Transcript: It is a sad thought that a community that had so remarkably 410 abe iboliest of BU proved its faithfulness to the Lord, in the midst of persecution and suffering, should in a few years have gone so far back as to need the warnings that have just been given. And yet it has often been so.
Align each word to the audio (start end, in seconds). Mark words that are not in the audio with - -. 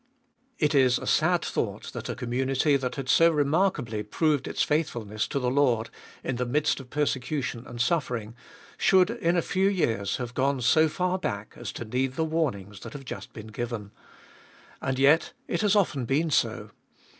It 0.57 0.73
is 0.73 0.97
a 0.97 1.05
sad 1.05 1.45
thought 1.45 1.93
that 1.93 2.09
a 2.09 2.15
community 2.15 2.75
that 2.75 2.95
had 2.95 3.07
so 3.07 3.29
remarkably 3.29 4.01
410 4.01 4.01
abe 4.01 4.07
iboliest 4.07 4.07
of 4.07 4.09
BU 4.09 4.17
proved 4.17 4.47
its 4.47 4.63
faithfulness 4.63 5.27
to 5.27 5.37
the 5.39 5.51
Lord, 5.51 5.89
in 6.23 6.37
the 6.37 6.45
midst 6.47 6.79
of 6.79 6.89
persecution 6.89 7.67
and 7.67 7.79
suffering, 7.79 8.33
should 8.79 9.11
in 9.11 9.37
a 9.37 9.43
few 9.43 9.69
years 9.69 10.17
have 10.17 10.33
gone 10.33 10.59
so 10.61 10.89
far 10.89 11.19
back 11.19 11.53
as 11.55 11.71
to 11.73 11.85
need 11.85 12.15
the 12.15 12.25
warnings 12.25 12.79
that 12.79 12.93
have 12.93 13.05
just 13.05 13.31
been 13.31 13.49
given. 13.49 13.91
And 14.81 14.97
yet 14.97 15.33
it 15.47 15.61
has 15.61 15.75
often 15.75 16.05
been 16.05 16.31
so. 16.31 16.71